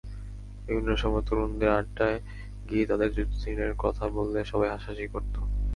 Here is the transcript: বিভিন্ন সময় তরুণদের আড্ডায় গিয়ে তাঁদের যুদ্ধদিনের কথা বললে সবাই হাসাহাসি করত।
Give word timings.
বিভিন্ন 0.65 0.89
সময় 0.95 1.23
তরুণদের 1.27 1.69
আড্ডায় 1.73 2.17
গিয়ে 2.67 2.85
তাঁদের 2.89 3.09
যুদ্ধদিনের 3.15 3.71
কথা 3.83 4.05
বললে 4.15 4.39
সবাই 4.51 4.69
হাসাহাসি 4.71 5.05
করত। 5.13 5.35